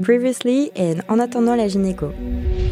Previously 0.00 0.70
in 0.76 1.00
En 1.08 1.18
attendant 1.18 1.56
la 1.56 1.66
gynéco. 1.66 2.10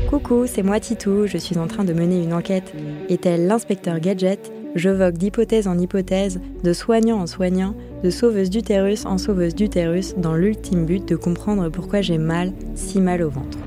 Coucou, 0.08 0.46
c'est 0.46 0.62
moi 0.62 0.78
Titou, 0.78 1.26
je 1.26 1.38
suis 1.38 1.58
en 1.58 1.66
train 1.66 1.84
de 1.84 1.92
mener 1.92 2.22
une 2.22 2.32
enquête. 2.32 2.72
Et 3.08 3.18
tel 3.18 3.46
l'inspecteur 3.46 3.98
Gadget, 3.98 4.52
je 4.76 4.90
vogue 4.90 5.16
d'hypothèse 5.16 5.66
en 5.66 5.78
hypothèse, 5.78 6.40
de 6.62 6.72
soignant 6.72 7.20
en 7.20 7.26
soignant, 7.26 7.74
de 8.02 8.10
sauveuse 8.10 8.50
d'utérus 8.50 9.06
en 9.06 9.18
sauveuse 9.18 9.54
d'utérus, 9.54 10.14
dans 10.16 10.34
l'ultime 10.34 10.86
but 10.86 11.04
de 11.04 11.16
comprendre 11.16 11.68
pourquoi 11.68 12.00
j'ai 12.00 12.18
mal, 12.18 12.52
si 12.74 13.00
mal 13.00 13.22
au 13.22 13.30
ventre. 13.30 13.58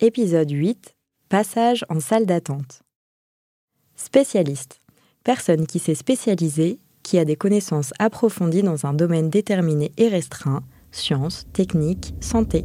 Épisode 0.00 0.50
8 0.50 0.96
Passage 1.28 1.84
en 1.88 2.00
salle 2.00 2.24
d'attente. 2.24 2.82
Spécialiste. 3.96 4.80
Personne 5.24 5.66
qui 5.66 5.80
s'est 5.80 5.96
spécialisée, 5.96 6.78
qui 7.06 7.20
a 7.20 7.24
des 7.24 7.36
connaissances 7.36 7.92
approfondies 8.00 8.64
dans 8.64 8.84
un 8.84 8.92
domaine 8.92 9.30
déterminé 9.30 9.92
et 9.96 10.08
restreint, 10.08 10.64
sciences, 10.90 11.46
techniques, 11.52 12.14
santé. 12.18 12.64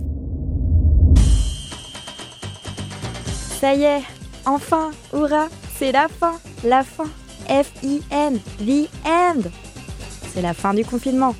Ça 3.60 3.76
y 3.76 3.84
est, 3.84 4.02
enfin, 4.48 4.90
hurrah, 5.14 5.48
c'est 5.78 5.92
la 5.92 6.08
fin, 6.08 6.34
la 6.64 6.84
fin. 6.84 7.06
F-I-N, 7.48 8.40
the 8.66 8.90
end. 9.06 9.42
C'est 10.34 10.42
la 10.42 10.56
fin 10.56 10.74
du 10.74 10.84
confinement. 10.84 11.36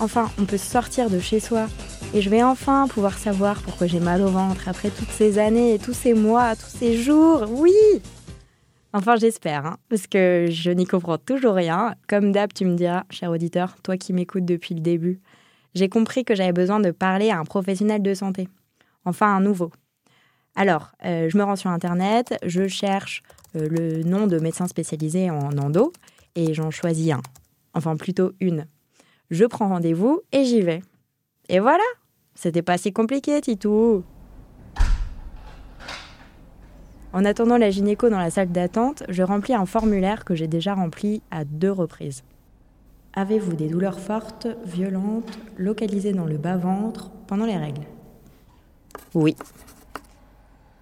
Enfin, 0.00 0.28
on 0.40 0.44
peut 0.44 0.58
sortir 0.58 1.10
de 1.10 1.20
chez 1.20 1.38
soi. 1.38 1.68
Et 2.12 2.22
je 2.22 2.28
vais 2.28 2.42
enfin 2.42 2.88
pouvoir 2.88 3.18
savoir 3.18 3.62
pourquoi 3.62 3.86
j'ai 3.86 4.00
mal 4.00 4.20
au 4.20 4.28
ventre 4.28 4.68
après 4.68 4.90
toutes 4.90 5.12
ces 5.12 5.38
années, 5.38 5.78
tous 5.78 5.94
ces 5.94 6.14
mois, 6.14 6.56
tous 6.56 6.76
ces 6.76 7.00
jours. 7.00 7.44
Oui 7.50 7.72
Enfin, 8.94 9.16
j'espère, 9.16 9.64
hein, 9.64 9.78
parce 9.88 10.06
que 10.06 10.48
je 10.50 10.70
n'y 10.70 10.84
comprends 10.84 11.16
toujours 11.16 11.54
rien. 11.54 11.94
Comme 12.08 12.30
d'hab, 12.30 12.52
tu 12.52 12.66
me 12.66 12.76
diras, 12.76 13.04
cher 13.08 13.30
auditeur, 13.30 13.76
toi 13.82 13.96
qui 13.96 14.12
m'écoutes 14.12 14.44
depuis 14.44 14.74
le 14.74 14.80
début, 14.80 15.20
j'ai 15.74 15.88
compris 15.88 16.24
que 16.24 16.34
j'avais 16.34 16.52
besoin 16.52 16.78
de 16.78 16.90
parler 16.90 17.30
à 17.30 17.38
un 17.38 17.44
professionnel 17.44 18.02
de 18.02 18.12
santé. 18.12 18.48
Enfin, 19.06 19.34
un 19.34 19.40
nouveau. 19.40 19.70
Alors, 20.54 20.92
euh, 21.06 21.30
je 21.30 21.38
me 21.38 21.42
rends 21.42 21.56
sur 21.56 21.70
Internet, 21.70 22.34
je 22.44 22.68
cherche 22.68 23.22
euh, 23.56 23.66
le 23.68 24.02
nom 24.02 24.26
de 24.26 24.38
médecin 24.38 24.68
spécialisé 24.68 25.30
en 25.30 25.56
endo 25.56 25.92
et 26.34 26.52
j'en 26.52 26.70
choisis 26.70 27.12
un. 27.12 27.22
Enfin, 27.72 27.96
plutôt 27.96 28.32
une. 28.40 28.66
Je 29.30 29.46
prends 29.46 29.68
rendez-vous 29.68 30.20
et 30.32 30.44
j'y 30.44 30.60
vais. 30.60 30.82
Et 31.48 31.58
voilà 31.58 31.84
C'était 32.34 32.60
pas 32.60 32.76
si 32.76 32.92
compliqué, 32.92 33.40
Titou 33.40 34.04
En 37.14 37.26
attendant 37.26 37.58
la 37.58 37.70
gynéco 37.70 38.08
dans 38.08 38.18
la 38.18 38.30
salle 38.30 38.48
d'attente, 38.48 39.02
je 39.08 39.22
remplis 39.22 39.54
un 39.54 39.66
formulaire 39.66 40.24
que 40.24 40.34
j'ai 40.34 40.48
déjà 40.48 40.74
rempli 40.74 41.20
à 41.30 41.44
deux 41.44 41.70
reprises. 41.70 42.22
Avez-vous 43.14 43.52
des 43.52 43.68
douleurs 43.68 44.00
fortes, 44.00 44.48
violentes, 44.64 45.38
localisées 45.58 46.14
dans 46.14 46.24
le 46.24 46.38
bas-ventre 46.38 47.10
pendant 47.26 47.44
les 47.44 47.58
règles? 47.58 47.82
Oui. 49.14 49.36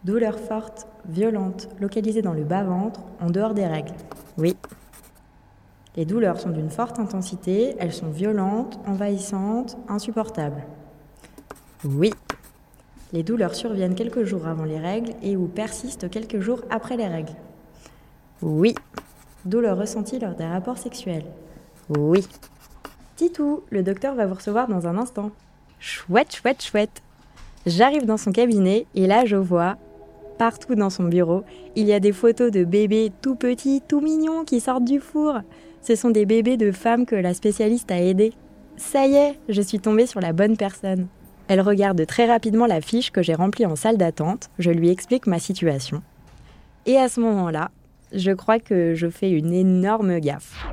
Douleurs 0.04 0.38
fortes, 0.38 0.86
violentes, 1.08 1.68
localisées 1.80 2.22
dans 2.22 2.32
le 2.32 2.44
bas-ventre 2.44 3.00
en 3.20 3.30
dehors 3.30 3.52
des 3.52 3.66
règles? 3.66 3.94
Oui. 4.38 4.56
Les 5.96 6.04
douleurs 6.04 6.38
sont 6.38 6.50
d'une 6.50 6.70
forte 6.70 7.00
intensité, 7.00 7.74
elles 7.80 7.92
sont 7.92 8.10
violentes, 8.10 8.78
envahissantes, 8.86 9.76
insupportables? 9.88 10.62
Oui. 11.84 12.12
Les 13.12 13.22
douleurs 13.22 13.54
surviennent 13.54 13.94
quelques 13.94 14.24
jours 14.24 14.46
avant 14.46 14.64
les 14.64 14.78
règles 14.78 15.12
et 15.22 15.36
ou 15.36 15.46
persistent 15.46 16.08
quelques 16.08 16.40
jours 16.40 16.62
après 16.70 16.96
les 16.96 17.08
règles. 17.08 17.34
Oui. 18.40 18.74
Douleurs 19.44 19.78
ressenties 19.78 20.18
lors 20.18 20.34
des 20.34 20.46
rapports 20.46 20.78
sexuels. 20.78 21.24
Oui. 21.88 22.26
Titou, 23.16 23.62
le 23.70 23.82
docteur 23.82 24.14
va 24.14 24.26
vous 24.26 24.34
recevoir 24.34 24.68
dans 24.68 24.86
un 24.86 24.96
instant. 24.96 25.30
Chouette, 25.80 26.34
chouette, 26.34 26.62
chouette. 26.62 27.02
J'arrive 27.66 28.06
dans 28.06 28.16
son 28.16 28.32
cabinet 28.32 28.86
et 28.94 29.06
là 29.06 29.24
je 29.26 29.36
vois, 29.36 29.76
partout 30.38 30.74
dans 30.74 30.88
son 30.88 31.04
bureau, 31.04 31.42
il 31.76 31.86
y 31.86 31.92
a 31.92 32.00
des 32.00 32.12
photos 32.12 32.50
de 32.50 32.64
bébés 32.64 33.12
tout 33.20 33.34
petits, 33.34 33.82
tout 33.86 34.00
mignons 34.00 34.44
qui 34.44 34.60
sortent 34.60 34.84
du 34.84 35.00
four. 35.00 35.40
Ce 35.82 35.96
sont 35.96 36.10
des 36.10 36.26
bébés 36.26 36.56
de 36.56 36.72
femmes 36.72 37.06
que 37.06 37.16
la 37.16 37.34
spécialiste 37.34 37.90
a 37.90 38.00
aidés. 38.00 38.32
Ça 38.76 39.06
y 39.06 39.16
est, 39.16 39.38
je 39.48 39.60
suis 39.60 39.80
tombée 39.80 40.06
sur 40.06 40.20
la 40.20 40.32
bonne 40.32 40.56
personne. 40.56 41.08
Elle 41.50 41.62
regarde 41.62 42.06
très 42.06 42.26
rapidement 42.26 42.66
la 42.66 42.80
fiche 42.80 43.10
que 43.10 43.22
j'ai 43.22 43.34
remplie 43.34 43.66
en 43.66 43.74
salle 43.74 43.96
d'attente, 43.96 44.50
je 44.60 44.70
lui 44.70 44.88
explique 44.88 45.26
ma 45.26 45.40
situation. 45.40 46.00
Et 46.86 46.96
à 46.96 47.08
ce 47.08 47.18
moment-là, 47.18 47.72
je 48.12 48.30
crois 48.30 48.60
que 48.60 48.94
je 48.94 49.10
fais 49.10 49.32
une 49.32 49.52
énorme 49.52 50.20
gaffe. 50.20 50.64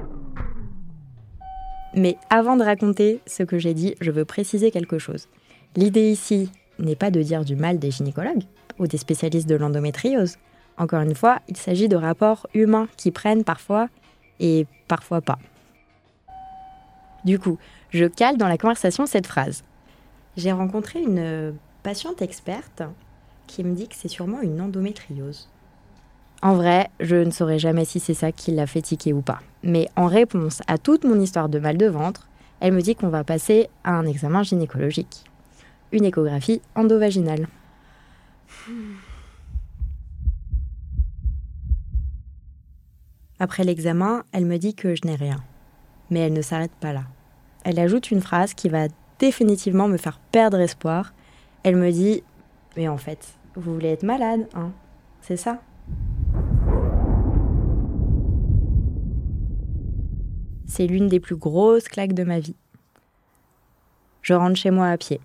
Mais 1.96 2.16
avant 2.30 2.58
de 2.58 2.64
raconter 2.64 3.22
ce 3.26 3.42
que 3.42 3.58
j'ai 3.58 3.74
dit, 3.74 3.96
je 4.02 4.12
veux 4.12 4.24
préciser 4.24 4.70
quelque 4.70 5.00
chose. 5.00 5.30
L'idée 5.76 6.12
ici 6.12 6.52
n'est 6.78 6.96
pas 6.96 7.10
de 7.10 7.24
dire 7.24 7.44
du 7.44 7.56
mal 7.56 7.80
des 7.80 7.90
gynécologues 7.90 8.44
ou 8.78 8.86
des 8.86 9.00
spécialistes 9.00 9.50
de 9.50 9.56
l'endométriose. 9.56 10.36
Encore 10.78 11.02
une 11.02 11.16
fois, 11.16 11.40
il 11.48 11.58
s'agit 11.58 11.90
de 11.90 11.98
rapports 11.98 12.46
humains 12.54 12.88
qui 12.98 13.10
prennent 13.10 13.44
parfois 13.44 13.90
et 14.40 14.68
parfois 14.88 15.22
pas. 15.22 15.40
Du 17.26 17.40
coup, 17.40 17.58
je 17.90 18.06
cale 18.06 18.38
dans 18.38 18.48
la 18.48 18.60
conversation 18.60 19.08
cette 19.08 19.26
phrase 19.26 19.64
j'ai 20.38 20.52
rencontré 20.52 21.02
une 21.02 21.56
patiente 21.84 22.22
experte 22.22 22.84
qui 23.48 23.64
me 23.64 23.76
dit 23.76 23.88
que 23.88 23.96
c'est 23.96 24.08
sûrement 24.08 24.42
une 24.42 24.62
endométriose. 24.62 25.50
En 26.44 26.54
vrai, 26.54 26.90
je 27.00 27.16
ne 27.16 27.32
saurais 27.32 27.58
jamais 27.58 27.86
si 27.86 28.00
c'est 28.00 28.14
ça 28.14 28.32
qui 28.32 28.52
l'a 28.52 28.68
fait 28.68 28.84
tiquer 28.84 29.14
ou 29.14 29.22
pas. 29.22 29.40
Mais 29.64 29.90
en 29.96 30.06
réponse 30.06 30.62
à 30.68 30.78
toute 30.78 31.04
mon 31.04 31.20
histoire 31.20 31.50
de 31.50 31.58
mal 31.58 31.78
de 31.78 31.88
ventre, 31.88 32.28
elle 32.60 32.74
me 32.74 32.82
dit 32.82 32.96
qu'on 32.96 33.10
va 33.10 33.24
passer 33.24 33.70
à 33.84 33.94
un 33.94 34.06
examen 34.06 34.44
gynécologique. 34.44 35.24
Une 35.92 36.06
échographie 36.06 36.62
endovaginale. 36.76 37.48
Après 43.40 43.64
l'examen, 43.64 44.24
elle 44.32 44.46
me 44.46 44.58
dit 44.58 44.76
que 44.76 44.96
je 44.96 45.02
n'ai 45.06 45.16
rien. 45.16 45.38
Mais 46.12 46.20
elle 46.20 46.34
ne 46.34 46.42
s'arrête 46.42 46.72
pas 46.80 46.94
là. 46.94 47.04
Elle 47.64 47.80
ajoute 47.80 48.12
une 48.12 48.22
phrase 48.22 48.54
qui 48.54 48.70
va 48.70 48.88
définitivement 49.20 49.88
me 49.88 49.98
faire 49.98 50.20
perdre 50.32 50.60
espoir. 50.60 51.14
Elle 51.64 51.76
me 51.76 51.92
dit 51.92 52.24
Mais 52.76 52.88
en 52.88 52.98
fait, 52.98 53.38
vous 53.56 53.74
voulez 53.74 53.90
être 53.90 54.04
malade, 54.04 54.48
hein 54.54 54.72
C'est 55.22 55.38
ça 55.38 55.62
C'est 60.66 60.86
l'une 60.86 61.08
des 61.08 61.20
plus 61.20 61.38
grosses 61.38 61.88
claques 61.88 62.14
de 62.14 62.24
ma 62.24 62.40
vie. 62.40 62.56
Je 64.22 64.34
rentre 64.34 64.58
chez 64.58 64.72
moi 64.72 64.90
à 64.90 64.98
pied. 64.98 65.22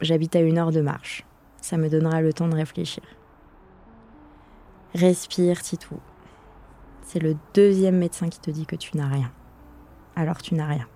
J'habite 0.00 0.36
à 0.36 0.40
une 0.40 0.58
heure 0.58 0.70
de 0.70 0.80
marche. 0.80 1.26
Ça 1.60 1.76
me 1.76 1.88
donnera 1.88 2.20
le 2.20 2.32
temps 2.32 2.48
de 2.48 2.54
réfléchir. 2.54 3.02
Respire, 4.94 5.60
Titou. 5.60 5.98
C'est 7.02 7.18
le 7.18 7.36
deuxième 7.52 7.98
médecin 7.98 8.28
qui 8.28 8.38
te 8.38 8.50
dit 8.50 8.66
que 8.66 8.76
tu 8.76 8.96
n'as 8.96 9.08
rien. 9.08 9.32
Alors 10.14 10.40
tu 10.40 10.54
n'as 10.54 10.66
rien. 10.66 10.86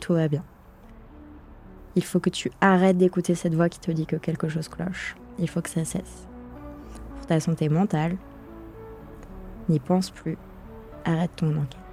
Tout 0.00 0.14
va 0.14 0.28
bien. 0.28 0.44
Il 1.98 2.04
faut 2.04 2.20
que 2.20 2.30
tu 2.30 2.52
arrêtes 2.60 2.96
d'écouter 2.96 3.34
cette 3.34 3.56
voix 3.56 3.68
qui 3.68 3.80
te 3.80 3.90
dit 3.90 4.06
que 4.06 4.14
quelque 4.14 4.48
chose 4.48 4.68
cloche. 4.68 5.16
Il 5.40 5.50
faut 5.50 5.60
que 5.60 5.68
ça 5.68 5.84
cesse. 5.84 6.28
Pour 7.16 7.26
ta 7.26 7.40
santé 7.40 7.68
mentale, 7.68 8.16
n'y 9.68 9.80
pense 9.80 10.12
plus. 10.12 10.38
Arrête 11.04 11.32
ton 11.34 11.48
enquête. 11.56 11.87